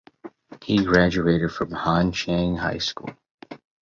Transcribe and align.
He 0.63 0.83
graduated 0.83 1.51
from 1.51 1.69
Han 1.73 2.11
Chiang 2.11 2.57
High 2.57 2.79
School. 2.79 3.11